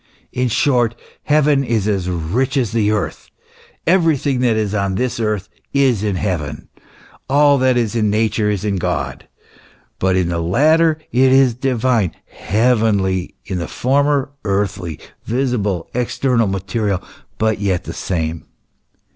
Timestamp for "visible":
15.25-15.87